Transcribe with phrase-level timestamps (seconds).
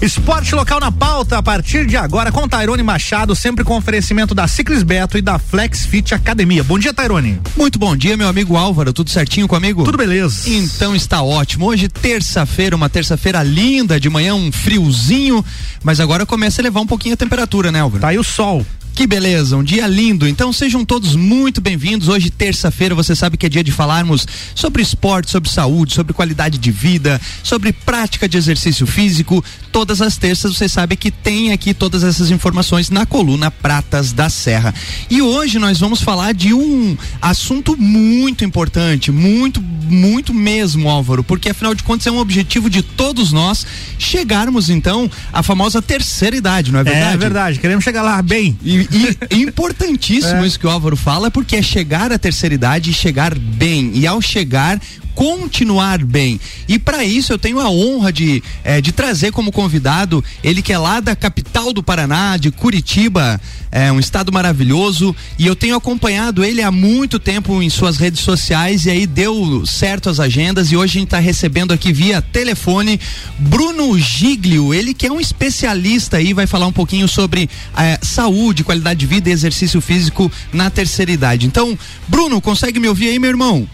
[0.00, 4.46] Esporte local na pauta a partir de agora com Tairone Machado, sempre com oferecimento da
[4.46, 6.62] Ciclis Beto e da Flex Fit Academia.
[6.62, 7.40] Bom dia, Tairone.
[7.56, 8.92] Muito bom dia, meu amigo Álvaro.
[8.92, 9.82] Tudo certinho comigo?
[9.82, 10.48] Tudo beleza.
[10.48, 11.66] Então está ótimo.
[11.66, 15.44] Hoje, terça-feira, uma terça-feira linda, de manhã um friozinho,
[15.82, 18.00] mas agora começa a levar um pouquinho a temperatura, né, Álvaro?
[18.00, 18.64] Tá aí o sol.
[18.98, 20.26] Que beleza, um dia lindo.
[20.26, 22.08] Então sejam todos muito bem-vindos.
[22.08, 24.26] Hoje, terça-feira, você sabe que é dia de falarmos
[24.56, 29.44] sobre esporte, sobre saúde, sobre qualidade de vida, sobre prática de exercício físico.
[29.70, 34.28] Todas as terças você sabe que tem aqui todas essas informações na coluna Pratas da
[34.28, 34.74] Serra.
[35.08, 41.50] E hoje nós vamos falar de um assunto muito importante, muito, muito mesmo, Álvaro, porque
[41.50, 43.64] afinal de contas é um objetivo de todos nós
[43.96, 47.14] chegarmos então à famosa terceira idade, não é verdade?
[47.14, 48.58] É verdade, queremos chegar lá bem.
[48.64, 50.46] E, e importantíssimo é.
[50.46, 53.92] isso que o Álvaro fala, porque é chegar à terceira idade e chegar bem.
[53.94, 54.80] E ao chegar,
[55.18, 56.38] continuar bem.
[56.68, 60.72] E para isso eu tenho a honra de, é, de trazer como convidado ele que
[60.72, 63.40] é lá da capital do Paraná, de Curitiba,
[63.72, 65.12] é um estado maravilhoso.
[65.36, 69.66] E eu tenho acompanhado ele há muito tempo em suas redes sociais e aí deu
[69.66, 70.70] certo as agendas.
[70.70, 73.00] E hoje a gente está recebendo aqui via telefone
[73.40, 78.62] Bruno Giglio, ele que é um especialista aí, vai falar um pouquinho sobre é, saúde,
[78.62, 81.44] qualidade de vida e exercício físico na terceira idade.
[81.44, 83.68] Então, Bruno, consegue me ouvir aí, meu irmão?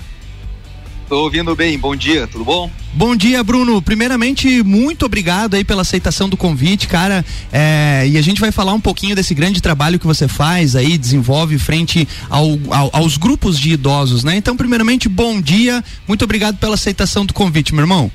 [1.08, 2.70] Tô ouvindo bem, bom dia, tudo bom?
[2.94, 3.82] Bom dia, Bruno.
[3.82, 7.24] Primeiramente, muito obrigado aí pela aceitação do convite, cara.
[7.52, 10.96] É, e a gente vai falar um pouquinho desse grande trabalho que você faz aí,
[10.96, 14.36] desenvolve frente ao, ao, aos grupos de idosos, né?
[14.36, 15.84] Então, primeiramente, bom dia.
[16.08, 18.10] Muito obrigado pela aceitação do convite, meu irmão.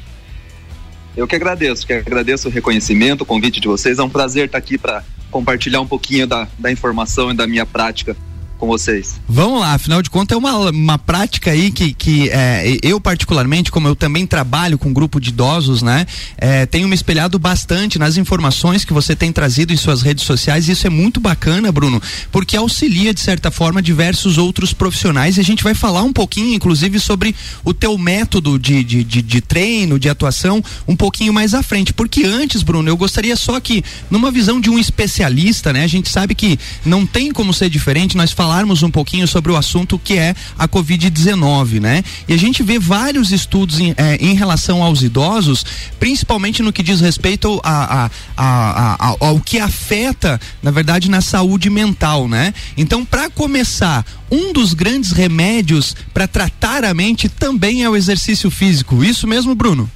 [1.15, 3.99] Eu que agradeço, que agradeço o reconhecimento, o convite de vocês.
[3.99, 7.67] É um prazer estar aqui para compartilhar um pouquinho da, da informação e da minha
[7.67, 8.17] prática
[8.59, 9.19] com vocês.
[9.27, 13.71] Vamos lá, afinal de contas é uma, uma prática aí que, que é, eu particularmente,
[13.71, 16.05] como eu também trabalho com grupo de idosos, né,
[16.37, 20.67] é, tenho me espelhado bastante nas informações que você tem trazido em suas redes sociais
[20.67, 25.39] e isso é muito bacana, Bruno, porque auxilia de certa forma diversos outros profissionais e
[25.39, 27.33] a gente vai falar um pouquinho, inclusive, sobre
[27.63, 31.93] o teu método de, de, de, de treino, de atuação, um pouquinho mais à frente,
[31.93, 36.09] porque antes, Bruno, eu gostaria só que, numa visão de um especialista, né, a gente
[36.09, 39.99] sabe que não tem como ser diferente, nós falamos falarmos um pouquinho sobre o assunto
[39.99, 42.03] que é a Covid-19, né?
[42.27, 45.63] E a gente vê vários estudos em, é, em, relação aos idosos,
[45.99, 51.69] principalmente no que diz respeito a, a, a, ao que afeta, na verdade, na saúde
[51.69, 52.51] mental, né?
[52.75, 58.49] Então, para começar, um dos grandes remédios para tratar a mente também é o exercício
[58.49, 59.03] físico.
[59.03, 59.87] Isso mesmo, Bruno?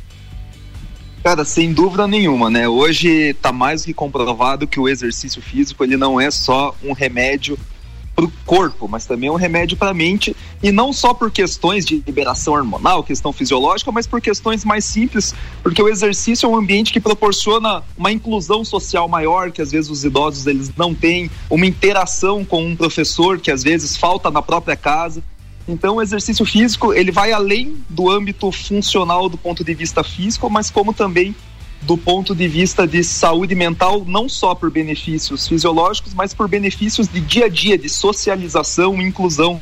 [1.23, 2.69] Cara, sem dúvida nenhuma, né?
[2.69, 7.57] Hoje está mais que comprovado que o exercício físico ele não é só um remédio
[8.15, 11.31] para o corpo, mas também é um remédio para a mente e não só por
[11.31, 16.49] questões de liberação hormonal, questão fisiológica, mas por questões mais simples, porque o exercício é
[16.49, 20.93] um ambiente que proporciona uma inclusão social maior, que às vezes os idosos eles não
[20.93, 25.23] têm, uma interação com um professor que às vezes falta na própria casa.
[25.67, 30.49] Então, o exercício físico ele vai além do âmbito funcional do ponto de vista físico,
[30.49, 31.33] mas como também
[31.85, 37.07] do ponto de vista de saúde mental, não só por benefícios fisiológicos, mas por benefícios
[37.07, 39.61] de dia a dia, de socialização inclusão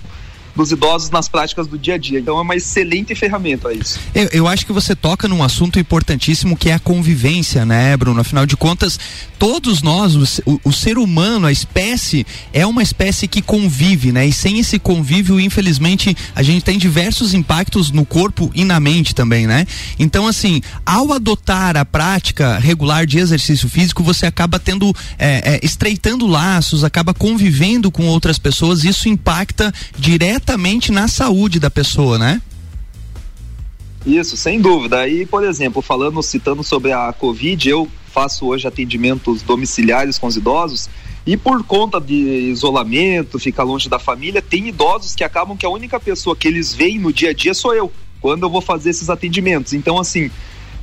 [0.55, 2.19] dos idosos nas práticas do dia a dia.
[2.19, 3.99] Então é uma excelente ferramenta isso.
[4.13, 8.19] Eu, eu acho que você toca num assunto importantíssimo que é a convivência, né, Bruno?
[8.19, 8.99] Afinal de contas,
[9.39, 14.25] todos nós, o, o, ser humano, a espécie, é uma espécie que convive, né?
[14.25, 19.15] E sem esse convívio, infelizmente, a gente tem diversos impactos no corpo e na mente
[19.15, 19.65] também, né?
[19.97, 25.59] Então, assim, ao adotar a prática regular de exercício físico, você acaba tendo, é, é,
[25.63, 32.17] estreitando laços, acaba convivendo com outras pessoas, isso impacta diretamente diretamente na saúde da pessoa,
[32.17, 32.41] né?
[34.05, 34.99] Isso, sem dúvida.
[34.99, 40.35] Aí, por exemplo, falando, citando sobre a Covid, eu faço hoje atendimentos domiciliares com os
[40.35, 40.89] idosos
[41.25, 45.69] e por conta de isolamento, ficar longe da família, tem idosos que acabam que a
[45.69, 48.89] única pessoa que eles veem no dia a dia sou eu, quando eu vou fazer
[48.89, 49.71] esses atendimentos.
[49.73, 50.31] Então, assim,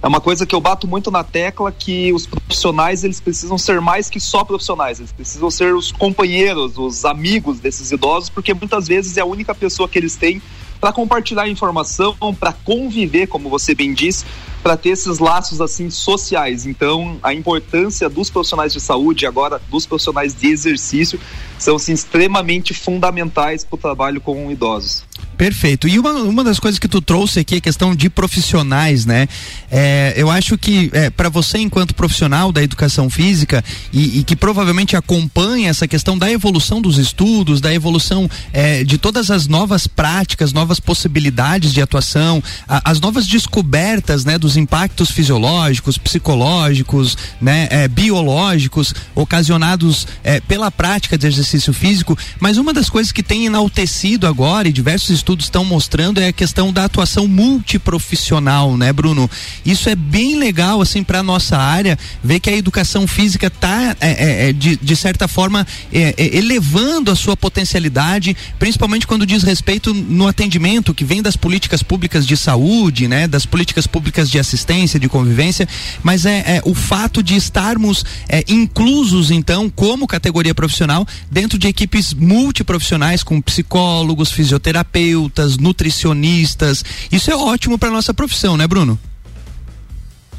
[0.01, 3.81] é uma coisa que eu bato muito na tecla que os profissionais eles precisam ser
[3.81, 8.87] mais que só profissionais, eles precisam ser os companheiros, os amigos desses idosos, porque muitas
[8.87, 10.41] vezes é a única pessoa que eles têm
[10.81, 14.25] para compartilhar informação, para conviver, como você bem disse,
[14.63, 16.67] para ter esses laços assim sociais.
[16.67, 21.19] Então, a importância dos profissionais de saúde, agora dos profissionais de exercício,
[21.59, 25.08] são assim, extremamente fundamentais para o trabalho com idosos.
[25.39, 25.87] Perfeito.
[25.87, 29.29] E uma, uma das coisas que tu trouxe aqui é a questão de profissionais, né?
[29.71, 34.35] É, eu acho que é, para você, enquanto profissional da educação física e, e, que
[34.35, 39.87] provavelmente acompanha essa questão da evolução dos estudos, da evolução é, de todas as novas
[39.87, 47.69] práticas, novas possibilidades de atuação, a, as novas descobertas, né, dos impactos fisiológicos, psicológicos, né,
[47.71, 52.19] é, biológicos ocasionados é, pela prática de exercício físico.
[52.41, 56.29] Mas uma das coisas que tem enaltecido agora e diversos estudos estudos estão mostrando é
[56.29, 59.31] a questão da atuação multiprofissional, né, Bruno?
[59.65, 64.09] Isso é bem legal, assim, para nossa área, ver que a educação física está é,
[64.09, 69.43] é, é, de, de certa forma, é, é, elevando a sua potencialidade, principalmente quando diz
[69.43, 74.39] respeito no atendimento, que vem das políticas públicas de saúde, né, das políticas públicas de
[74.39, 75.69] assistência, de convivência,
[76.03, 78.03] mas é, é o fato de estarmos
[78.47, 85.18] inclusos, então, como categoria profissional, dentro de equipes multiprofissionais, com psicólogos, fisioterapeutas,
[85.59, 86.85] nutricionistas.
[87.11, 88.99] Isso é ótimo para nossa profissão, né, Bruno?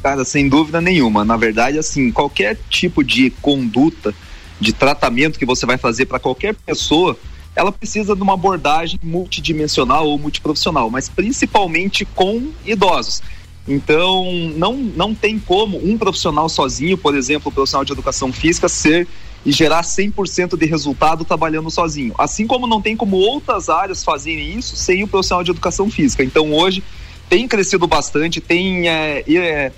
[0.02, 1.24] Cara, sem dúvida nenhuma.
[1.24, 4.14] Na verdade, assim, qualquer tipo de conduta,
[4.58, 7.18] de tratamento que você vai fazer para qualquer pessoa,
[7.54, 13.20] ela precisa de uma abordagem multidimensional ou multiprofissional, mas principalmente com idosos.
[13.68, 14.24] Então,
[14.56, 19.06] não, não tem como um profissional sozinho, por exemplo, o profissional de educação física, ser
[19.44, 22.14] e gerar 100% de resultado trabalhando sozinho.
[22.18, 26.22] Assim como não tem como outras áreas fazerem isso sem o profissional de educação física.
[26.22, 26.82] Então hoje
[27.28, 29.72] tem crescido bastante, tem é, é,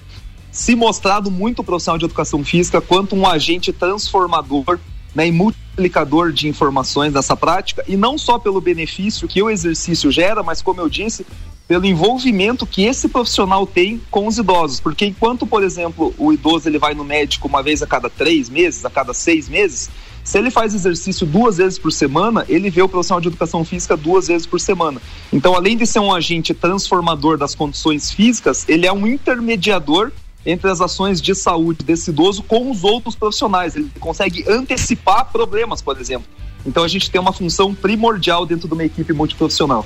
[0.51, 4.79] se mostrado muito o profissional de educação física quanto um agente transformador
[5.15, 10.11] né, e multiplicador de informações nessa prática, e não só pelo benefício que o exercício
[10.11, 11.27] gera, mas como eu disse,
[11.67, 14.81] pelo envolvimento que esse profissional tem com os idosos.
[14.81, 18.49] Porque enquanto, por exemplo, o idoso ele vai no médico uma vez a cada três
[18.49, 19.91] meses, a cada seis meses,
[20.25, 23.97] se ele faz exercício duas vezes por semana, ele vê o profissional de educação física
[23.97, 25.03] duas vezes por semana.
[25.33, 30.13] Então, além de ser um agente transformador das condições físicas, ele é um intermediador
[30.47, 33.75] entre as ações de saúde desse idoso com os outros profissionais.
[33.75, 36.29] Ele consegue antecipar problemas, por exemplo.
[36.65, 39.85] Então, a gente tem uma função primordial dentro de uma equipe multiprofissional.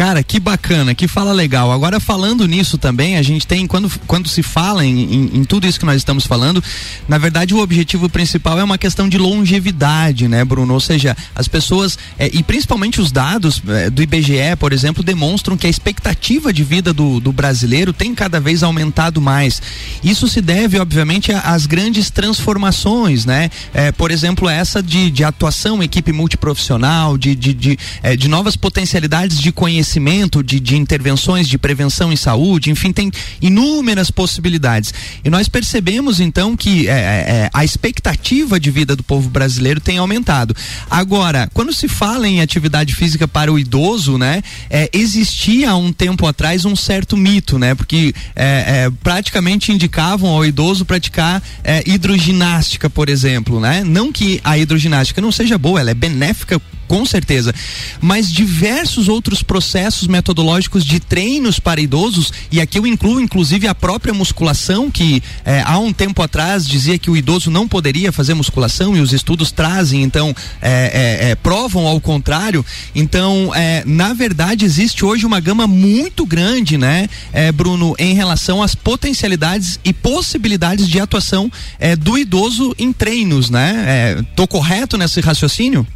[0.00, 1.70] Cara, que bacana, que fala legal.
[1.70, 5.66] Agora falando nisso também, a gente tem, quando, quando se fala em, em, em, tudo
[5.66, 6.64] isso que nós estamos falando,
[7.06, 10.72] na verdade o objetivo principal é uma questão de longevidade, né, Bruno?
[10.72, 15.54] Ou seja, as pessoas, é, e principalmente os dados é, do IBGE, por exemplo, demonstram
[15.54, 19.60] que a expectativa de vida do, do brasileiro tem cada vez aumentado mais.
[20.02, 23.50] Isso se deve, obviamente, às grandes transformações, né?
[23.74, 28.56] É, por exemplo, essa de, de atuação, equipe multiprofissional, de, de, de, é, de novas
[28.56, 33.10] potencialidades de conhecimento conhecimento de, de intervenções de prevenção em saúde, enfim, tem
[33.40, 34.94] inúmeras possibilidades.
[35.24, 39.80] E nós percebemos então que é, é, é, a expectativa de vida do povo brasileiro
[39.80, 40.54] tem aumentado.
[40.88, 45.92] Agora, quando se fala em atividade física para o idoso, né, é, existia há um
[45.92, 51.42] tempo atrás um certo mito, né, porque é, é, praticamente indicavam ao idoso praticar
[51.86, 53.82] hidroginástica, por exemplo, né?
[53.84, 56.60] Não que a hidroginástica não seja boa, ela é benéfica
[56.90, 57.54] com certeza.
[58.00, 63.74] Mas diversos outros processos metodológicos de treinos para idosos, e aqui eu incluo inclusive a
[63.76, 68.34] própria musculação, que é, há um tempo atrás dizia que o idoso não poderia fazer
[68.34, 72.66] musculação e os estudos trazem, então, é, é, provam ao contrário.
[72.92, 73.52] Então,
[73.86, 77.08] na verdade, existe hoje uma gama muito grande, né,
[77.54, 81.52] Bruno, em relação às potencialidades e possibilidades de atuação
[82.00, 84.24] do idoso em treinos, né?
[84.34, 85.86] Tô correto nesse raciocínio?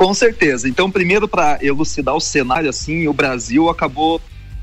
[0.00, 0.66] Com certeza.
[0.66, 4.18] Então, primeiro, para elucidar o cenário, assim, o Brasil acabou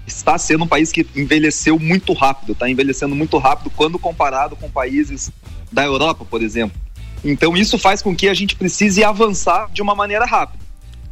[0.08, 4.68] está sendo um país que envelheceu muito rápido, está envelhecendo muito rápido quando comparado com
[4.68, 5.30] países
[5.72, 6.76] da Europa, por exemplo.
[7.24, 10.64] Então, isso faz com que a gente precise avançar de uma maneira rápida.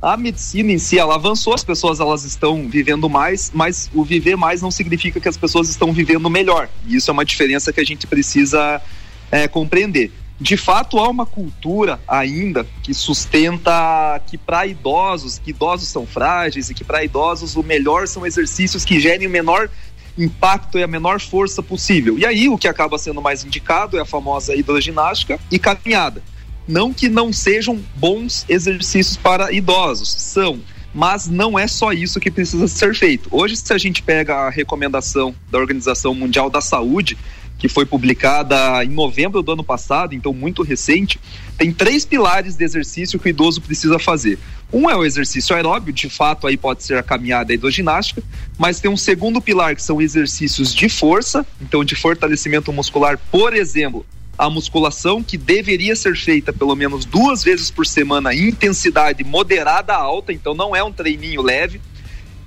[0.01, 4.36] A medicina em si, ela avançou, as pessoas elas estão vivendo mais, mas o viver
[4.36, 6.67] mais não significa que as pessoas estão vivendo melhor.
[6.88, 8.82] E isso é uma diferença que a gente precisa
[9.29, 15.88] é, compreender de fato há uma cultura ainda que sustenta que para idosos, que idosos
[15.88, 19.70] são frágeis e que para idosos o melhor são exercícios que gerem o menor
[20.18, 22.18] impacto e a menor força possível.
[22.18, 26.22] E aí o que acaba sendo mais indicado é a famosa hidroginástica e caminhada.
[26.68, 30.60] Não que não sejam bons exercícios para idosos, são,
[30.94, 33.30] mas não é só isso que precisa ser feito.
[33.32, 37.18] Hoje, se a gente pega a recomendação da Organização Mundial da Saúde,
[37.57, 41.19] que foi publicada em novembro do ano passado, então muito recente,
[41.57, 44.38] tem três pilares de exercício que o idoso precisa fazer.
[44.74, 48.21] Um é o exercício aeróbio, de fato aí pode ser a caminhada e hidroginástica,
[48.57, 53.53] mas tem um segundo pilar que são exercícios de força, então de fortalecimento muscular, por
[53.53, 54.05] exemplo,
[54.38, 59.93] a musculação, que deveria ser feita pelo menos duas vezes por semana em intensidade moderada
[59.93, 61.79] a alta, então não é um treininho leve.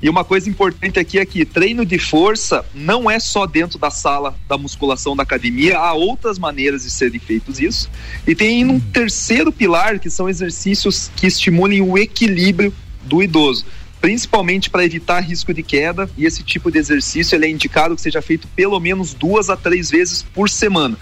[0.01, 3.91] E uma coisa importante aqui é que treino de força não é só dentro da
[3.91, 7.91] sala da musculação da academia, há outras maneiras de serem feitos isso.
[8.27, 13.65] E tem um terceiro pilar, que são exercícios que estimulem o equilíbrio do idoso
[14.01, 16.09] principalmente para evitar risco de queda.
[16.17, 19.57] E esse tipo de exercício ele é indicado que seja feito pelo menos duas a
[19.57, 20.97] três vezes por semana.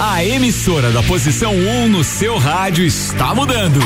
[0.00, 3.78] A emissora da posição 1 um no seu rádio está mudando.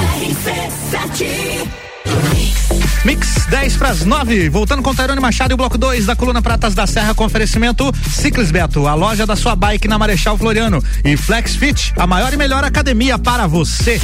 [3.05, 4.49] Mix 10 para as 9.
[4.49, 7.93] Voltando com Tairone Machado e o bloco 2 da coluna Pratas da Serra com oferecimento
[8.12, 10.83] Ciclis Beto, a loja da sua bike na Marechal Floriano.
[11.05, 14.00] E Flex Fit, a maior e melhor academia para você.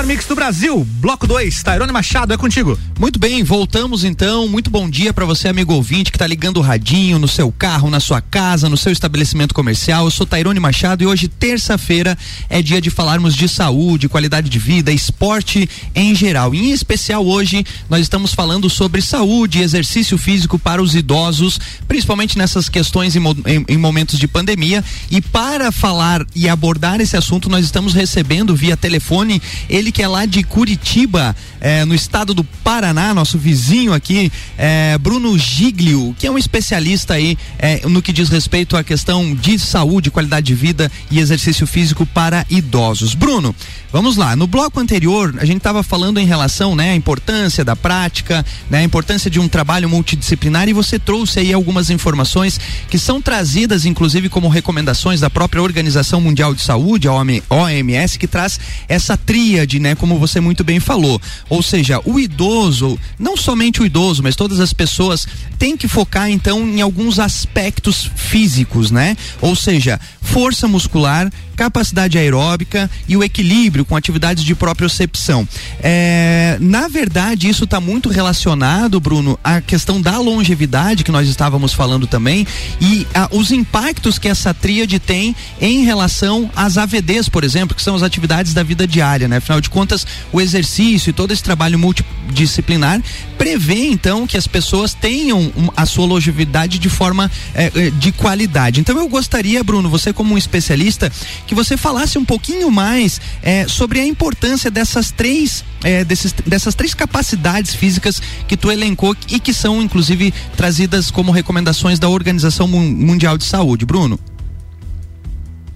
[0.00, 0.86] Melhor mix do Brasil.
[1.00, 2.78] Bloco 2, Tairone Machado, é contigo.
[2.98, 4.48] Muito bem, voltamos então.
[4.48, 7.90] Muito bom dia para você, amigo ouvinte, que está ligando o radinho no seu carro,
[7.90, 10.04] na sua casa, no seu estabelecimento comercial.
[10.04, 12.16] Eu sou Tairone Machado e hoje, terça-feira,
[12.48, 16.54] é dia de falarmos de saúde, qualidade de vida, esporte em geral.
[16.54, 22.38] Em especial hoje, nós estamos falando sobre saúde e exercício físico para os idosos, principalmente
[22.38, 24.84] nessas questões em, em, em momentos de pandemia.
[25.10, 30.08] E para falar e abordar esse assunto, nós estamos recebendo via telefone ele que é
[30.08, 36.26] lá de Curitiba, é, no estado do Paraná, nosso vizinho aqui, é, Bruno Giglio, que
[36.26, 40.54] é um especialista aí é, no que diz respeito à questão de saúde, qualidade de
[40.54, 43.14] vida e exercício físico para idosos.
[43.14, 43.54] Bruno,
[43.92, 44.36] vamos lá.
[44.36, 48.78] No bloco anterior, a gente estava falando em relação, né, à importância da prática, né,
[48.78, 53.84] a importância de um trabalho multidisciplinar e você trouxe aí algumas informações que são trazidas,
[53.84, 59.70] inclusive, como recomendações da própria Organização Mundial de Saúde, a OMS, que traz essa tríade
[59.78, 59.94] né?
[59.94, 61.20] Como você muito bem falou.
[61.48, 65.26] Ou seja, o idoso, não somente o idoso, mas todas as pessoas
[65.58, 69.16] têm que focar então em alguns aspectos físicos, né?
[69.40, 75.46] Ou seja, força muscular, capacidade aeróbica e o equilíbrio com atividades de propriocepção.
[75.82, 81.74] É, na verdade, isso está muito relacionado, Bruno, à questão da longevidade que nós estávamos
[81.74, 82.46] falando também
[82.80, 87.82] e a, os impactos que essa tríade tem em relação às AVDs, por exemplo, que
[87.82, 89.36] são as atividades da vida diária, né?
[89.36, 93.02] Afinal de contas, o exercício e todo esse trabalho multidisciplinar
[93.36, 98.80] prevê então que as pessoas tenham a sua longevidade de forma é, de qualidade.
[98.80, 101.12] Então eu gostaria, Bruno, você como um especialista,
[101.50, 106.76] que você falasse um pouquinho mais é, sobre a importância dessas três é, desses, dessas
[106.76, 112.68] três capacidades físicas que tu elencou e que são inclusive trazidas como recomendações da Organização
[112.68, 114.16] Mundial de Saúde, Bruno.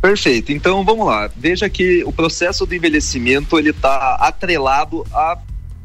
[0.01, 0.53] Perfeito.
[0.53, 1.29] Então vamos lá.
[1.37, 5.37] Veja que o processo do envelhecimento ele está atrelado a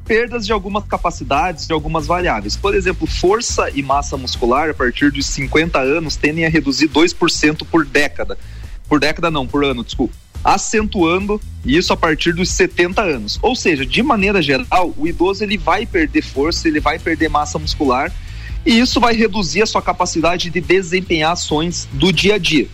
[0.05, 2.55] perdas de algumas capacidades, de algumas variáveis.
[2.55, 7.65] Por exemplo, força e massa muscular a partir dos 50 anos tendem a reduzir 2%
[7.65, 8.37] por década
[8.89, 10.13] por década não, por ano, desculpa.
[10.43, 13.39] acentuando isso a partir dos 70 anos.
[13.41, 17.59] Ou seja, de maneira geral, o idoso ele vai perder força, ele vai perder massa
[17.59, 18.11] muscular
[18.65, 22.67] e isso vai reduzir a sua capacidade de desempenhar ações do dia a dia,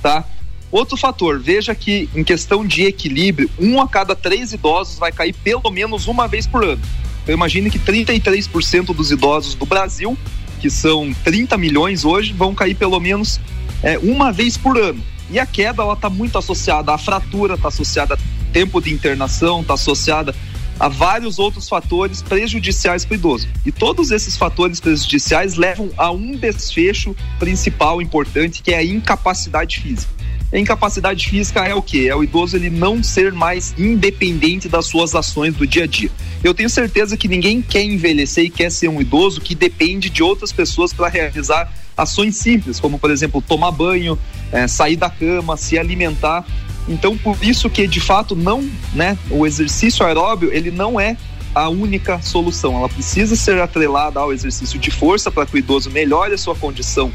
[0.00, 0.24] tá?
[0.70, 5.32] Outro fator, veja que em questão de equilíbrio, um a cada três idosos vai cair
[5.32, 6.82] pelo menos uma vez por ano.
[7.22, 10.16] Então imagine que 33% dos idosos do Brasil,
[10.60, 13.40] que são 30 milhões hoje, vão cair pelo menos
[13.82, 15.02] é, uma vez por ano.
[15.30, 19.60] E a queda ela está muito associada à fratura, está associada a tempo de internação,
[19.60, 20.34] está associada
[20.78, 23.48] a vários outros fatores prejudiciais para o idoso.
[23.64, 29.80] E todos esses fatores prejudiciais levam a um desfecho principal importante, que é a incapacidade
[29.80, 30.14] física.
[30.52, 32.08] A incapacidade física é o que?
[32.08, 36.10] É o idoso ele não ser mais independente das suas ações do dia a dia.
[36.44, 40.22] Eu tenho certeza que ninguém quer envelhecer e quer ser um idoso que depende de
[40.22, 44.18] outras pessoas para realizar ações simples, como por exemplo tomar banho,
[44.52, 46.44] é, sair da cama, se alimentar.
[46.88, 51.16] Então por isso que de fato não, né, o exercício aeróbio ele não é
[51.54, 52.76] a única solução.
[52.76, 56.54] Ela precisa ser atrelada ao exercício de força para que o idoso melhore a sua
[56.54, 57.10] condição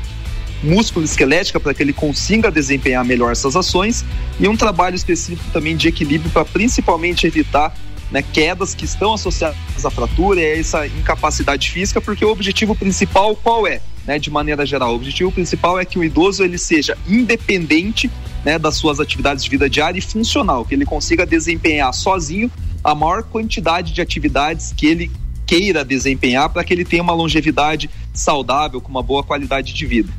[0.63, 4.05] músculo esquelética para que ele consiga desempenhar melhor essas ações
[4.39, 7.75] e um trabalho específico também de equilíbrio para principalmente evitar
[8.11, 12.75] né, quedas que estão associadas à fratura e a essa incapacidade física, porque o objetivo
[12.75, 13.81] principal qual é?
[14.05, 14.93] Né, de maneira geral.
[14.93, 18.09] O objetivo principal é que o idoso ele seja independente
[18.43, 22.51] né, das suas atividades de vida diária e funcional, que ele consiga desempenhar sozinho
[22.83, 25.11] a maior quantidade de atividades que ele
[25.45, 30.11] queira desempenhar para que ele tenha uma longevidade saudável, com uma boa qualidade de vida.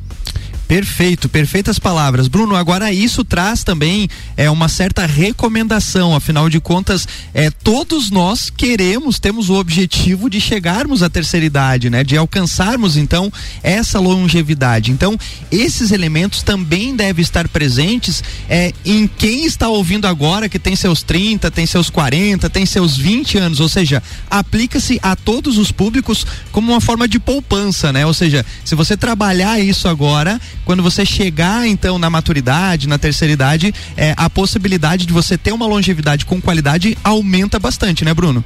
[0.67, 2.27] Perfeito, perfeitas palavras.
[2.27, 8.49] Bruno, agora isso traz também é, uma certa recomendação, afinal de contas, é, todos nós
[8.49, 12.03] queremos, temos o objetivo de chegarmos à terceira idade, né?
[12.03, 14.91] De alcançarmos então essa longevidade.
[14.91, 15.17] Então,
[15.51, 21.03] esses elementos também devem estar presentes é, em quem está ouvindo agora que tem seus
[21.03, 26.25] 30, tem seus 40, tem seus 20 anos, ou seja, aplica-se a todos os públicos
[26.51, 28.05] como uma forma de poupança, né?
[28.05, 33.33] Ou seja, se você trabalhar isso agora, quando você chegar então na maturidade, na terceira
[33.33, 38.43] idade, é, a possibilidade de você ter uma longevidade com qualidade aumenta bastante, né, Bruno?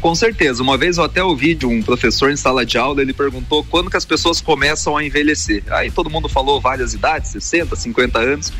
[0.00, 0.62] Com certeza.
[0.62, 3.90] Uma vez eu até ouvi de um professor em sala de aula, ele perguntou quando
[3.90, 5.62] que as pessoas começam a envelhecer.
[5.70, 8.52] Aí todo mundo falou várias idades, 60, 50 anos.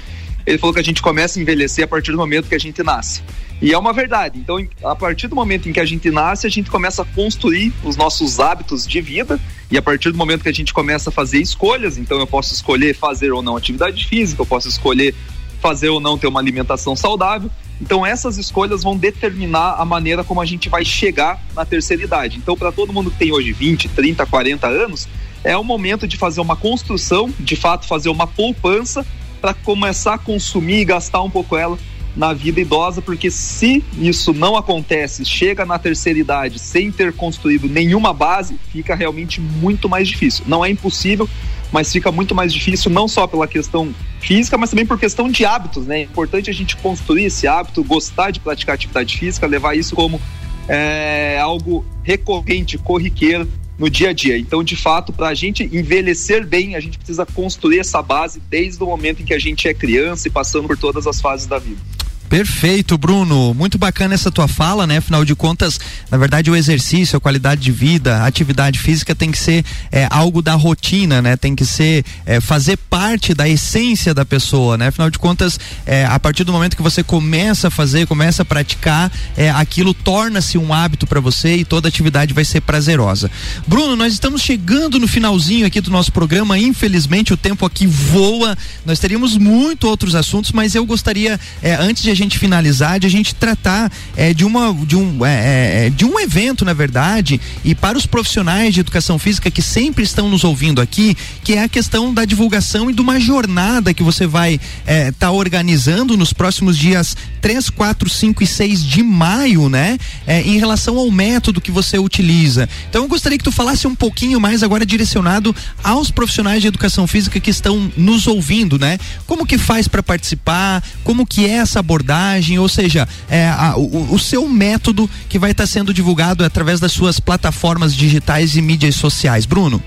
[0.45, 2.83] Ele falou que a gente começa a envelhecer a partir do momento que a gente
[2.83, 3.23] nasce.
[3.61, 4.39] E é uma verdade.
[4.39, 7.73] Então, a partir do momento em que a gente nasce, a gente começa a construir
[7.83, 9.41] os nossos hábitos de vida.
[9.71, 12.55] E a partir do momento que a gente começa a fazer escolhas, então eu posso
[12.55, 15.15] escolher fazer ou não atividade física, eu posso escolher
[15.61, 17.51] fazer ou não ter uma alimentação saudável.
[17.81, 22.39] Então essas escolhas vão determinar a maneira como a gente vai chegar na terceira idade.
[22.39, 25.09] Então para todo mundo que tem hoje 20, 30, 40 anos,
[25.45, 29.07] é o momento de fazer uma construção, de fato fazer uma poupança
[29.41, 31.79] para começar a consumir e gastar um pouco ela
[32.19, 37.69] na vida idosa, porque se isso não acontece, chega na terceira idade sem ter construído
[37.69, 40.45] nenhuma base, fica realmente muito mais difícil.
[40.49, 41.31] Não é impossível,
[41.71, 45.45] mas fica muito mais difícil, não só pela questão física, mas também por questão de
[45.45, 46.01] hábitos, né?
[46.01, 50.21] É importante a gente construir esse hábito, gostar de praticar atividade física, levar isso como
[50.69, 54.37] é, algo recorrente, corriqueiro no dia a dia.
[54.37, 58.83] Então, de fato, para a gente envelhecer bem, a gente precisa construir essa base desde
[58.83, 61.61] o momento em que a gente é criança e passando por todas as fases da
[61.61, 61.81] vida.
[62.29, 63.55] Perfeito, Bruno.
[63.55, 64.99] Muito bacana essa tua fala, né?
[64.99, 69.31] Afinal de contas, na verdade, o exercício, a qualidade de vida, a atividade física tem
[69.31, 71.37] que ser é, algo da rotina, né?
[71.37, 74.89] Tem que ser é, fazer parte da essência da pessoa, né?
[74.89, 78.45] Afinal de contas, é, a partir do momento que você começa a fazer, começa a
[78.45, 83.31] praticar, é, aquilo torna-se um hábito para você e toda atividade vai ser prazerosa.
[83.67, 86.59] Bruno, nós estamos chegando no finalzinho aqui do nosso programa.
[86.59, 88.57] Infelizmente, o tempo aqui voa.
[88.85, 93.11] Nós teríamos muito outros assuntos, mas eu gostaria, é, antes de gente finalizar, de a
[93.11, 97.41] gente tratar é, de, uma, de, um, é, é, é, de um evento, na verdade,
[97.65, 101.63] e para os profissionais de educação física que sempre estão nos ouvindo aqui, que é
[101.63, 106.17] a questão da divulgação e de uma jornada que você vai estar é, tá organizando
[106.17, 109.99] nos próximos dias 3, 4, 5 e 6 de maio, né?
[110.27, 112.69] É, em relação ao método que você utiliza.
[112.89, 117.07] Então eu gostaria que tu falasse um pouquinho mais agora direcionado aos profissionais de educação
[117.07, 118.99] física que estão nos ouvindo, né?
[119.27, 120.83] Como que faz para participar?
[121.05, 122.08] Como que é essa abordagem?
[122.09, 126.45] Abordagem, ou seja, é, a, o, o, seu método que vai estar tá sendo divulgado
[126.45, 129.45] através das suas plataformas digitais e mídias sociais.
[129.45, 129.83] Bruno?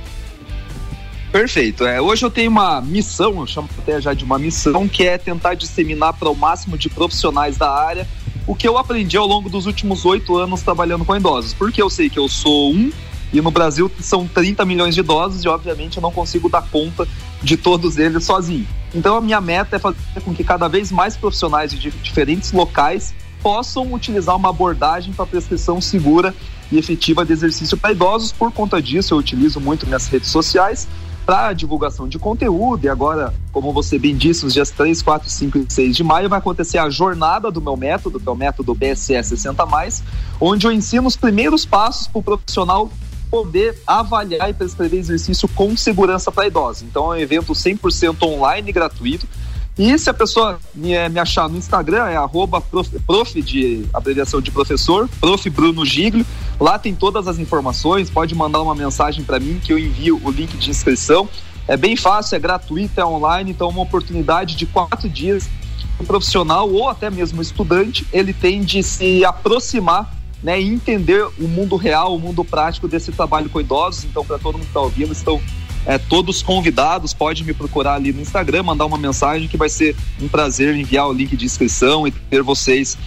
[1.31, 1.85] Perfeito.
[1.85, 5.17] É, hoje eu tenho uma missão, eu chamo até já de uma missão, que é
[5.17, 8.07] tentar disseminar para o máximo de profissionais da área
[8.45, 11.53] o que eu aprendi ao longo dos últimos oito anos trabalhando com idosos.
[11.53, 12.91] Porque eu sei que eu sou um
[13.31, 17.07] e no Brasil são 30 milhões de idosos e obviamente eu não consigo dar conta
[17.41, 18.67] de todos eles sozinho.
[18.93, 23.13] Então a minha meta é fazer com que cada vez mais profissionais de diferentes locais
[23.41, 26.35] possam utilizar uma abordagem para prescrição segura
[26.71, 28.31] e efetiva de exercício para idosos.
[28.31, 30.87] Por conta disso, eu utilizo muito minhas redes sociais
[31.25, 32.85] para divulgação de conteúdo.
[32.85, 36.29] E agora, como você bem disse, nos dias 3, 4, 5 e 6 de maio
[36.29, 39.63] vai acontecer a jornada do meu método, que é o método BSS 60,
[40.39, 42.89] onde eu ensino os primeiros passos para o profissional
[43.31, 46.83] poder avaliar e prescrever exercício com segurança para idosos.
[46.83, 49.25] Então é um evento 100% online gratuito.
[49.77, 54.41] E se a pessoa me, me achar no Instagram, é arroba prof, prof, de abreviação
[54.41, 56.25] de professor, prof Bruno Giglio.
[56.59, 60.29] Lá tem todas as informações, pode mandar uma mensagem para mim que eu envio o
[60.29, 61.27] link de inscrição.
[61.67, 65.49] É bem fácil, é gratuito, é online, então é uma oportunidade de quatro dias
[66.01, 70.11] o profissional ou até mesmo estudante, ele tem de se aproximar
[70.43, 74.05] né, e entender o mundo real, o mundo prático desse trabalho com idosos.
[74.05, 75.41] Então, para todo mundo que está ouvindo, estão
[75.85, 77.13] é, todos convidados.
[77.13, 81.07] Pode me procurar ali no Instagram, mandar uma mensagem que vai ser um prazer enviar
[81.07, 82.97] o link de inscrição e ter vocês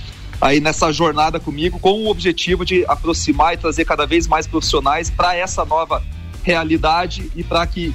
[0.41, 5.11] aí nessa jornada comigo com o objetivo de aproximar e trazer cada vez mais profissionais
[5.11, 6.03] para essa nova
[6.43, 7.95] realidade e para que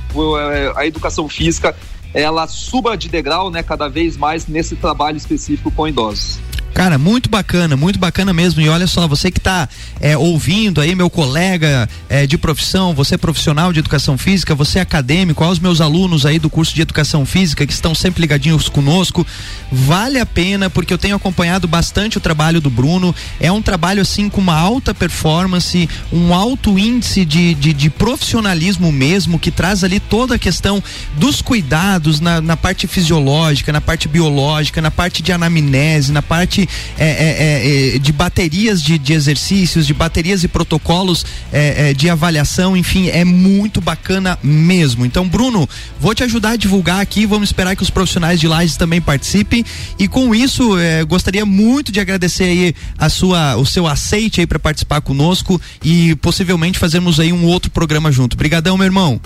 [0.52, 1.75] é, a educação física
[2.13, 6.39] ela suba de degrau, né, cada vez mais nesse trabalho específico com idosos.
[6.73, 8.62] Cara, muito bacana, muito bacana mesmo.
[8.62, 9.67] E olha só, você que está
[9.99, 14.79] é, ouvindo aí, meu colega é, de profissão, você é profissional de educação física, você
[14.79, 18.69] é acadêmico, aos meus alunos aí do curso de educação física que estão sempre ligadinhos
[18.69, 19.25] conosco,
[19.71, 23.13] vale a pena porque eu tenho acompanhado bastante o trabalho do Bruno.
[23.39, 28.91] É um trabalho assim com uma alta performance, um alto índice de, de, de profissionalismo
[28.91, 30.82] mesmo, que traz ali toda a questão
[31.17, 36.59] dos cuidados na, na parte fisiológica, na parte biológica, na parte de anamnese, na parte
[36.98, 42.10] é, é, é, é, de baterias de, de, exercícios, de baterias e protocolos é, de
[42.10, 45.06] avaliação, enfim, é muito bacana mesmo.
[45.06, 45.67] Então, Bruno,
[46.00, 49.63] vou te ajudar a divulgar aqui, vamos esperar que os profissionais de Lages também participem
[49.98, 50.76] e com isso
[51.08, 56.15] gostaria muito de agradecer aí a sua, o seu aceite aí para participar conosco e
[56.15, 58.34] possivelmente fazermos aí um outro programa junto.
[58.34, 59.19] Obrigadão, meu irmão.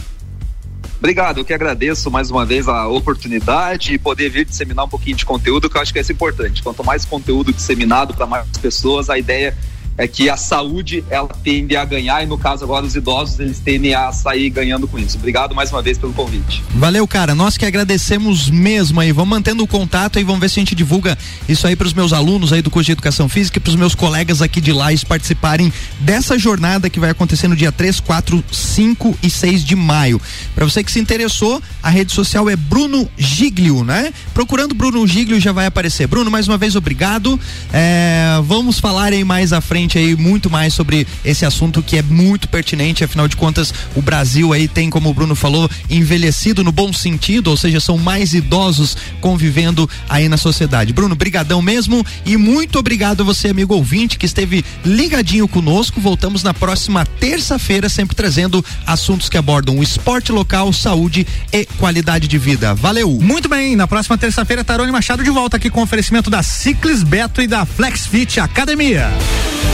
[1.03, 5.17] Obrigado, eu que agradeço mais uma vez a oportunidade e poder vir disseminar um pouquinho
[5.17, 6.63] de conteúdo, que eu acho que é importante.
[6.63, 9.72] Quanto mais conteúdo disseminado para mais pessoas, a ideia é
[10.11, 13.93] que a saúde ela tende a ganhar e no caso agora os idosos eles tendem
[13.93, 15.17] a sair ganhando com isso.
[15.17, 16.63] Obrigado mais uma vez pelo convite.
[16.75, 17.35] Valeu, cara.
[17.35, 19.11] Nós que agradecemos mesmo aí.
[19.11, 21.93] Vamos mantendo o contato e vamos ver se a gente divulga isso aí para os
[21.93, 24.71] meus alunos aí do curso de Educação Física e para os meus colegas aqui de
[24.71, 29.75] Lages participarem dessa jornada que vai acontecer no dia 3, 4, 5 e 6 de
[29.75, 30.19] maio.
[30.55, 34.11] Para você que se interessou, a rede social é Bruno Giglio, né?
[34.33, 36.07] Procurando Bruno Giglio já vai aparecer.
[36.07, 37.39] Bruno, mais uma vez obrigado.
[37.71, 41.97] É, vamos falar aí mais à frente frente aí muito mais sobre esse assunto que
[41.97, 46.63] é muito pertinente, afinal de contas, o Brasil aí tem, como o Bruno falou, envelhecido
[46.63, 50.93] no bom sentido, ou seja, são mais idosos convivendo aí na sociedade.
[50.93, 55.99] Bruno, brigadão mesmo e muito obrigado a você, amigo ouvinte, que esteve ligadinho conosco.
[55.99, 62.25] Voltamos na próxima terça-feira, sempre trazendo assuntos que abordam o esporte local, saúde e qualidade
[62.25, 62.73] de vida.
[62.73, 63.19] Valeu!
[63.21, 67.41] Muito bem, na próxima terça-feira, Tarone Machado de volta aqui com oferecimento da Ciclis Beto
[67.41, 69.11] e da Flexfit Academia.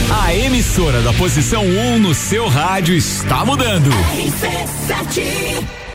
[0.08, 3.90] A emissora da posição 1 um no seu rádio está mudando.
[3.90, 5.79] RC7